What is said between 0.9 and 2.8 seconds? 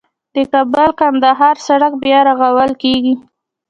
کندهار سړک بیا رغول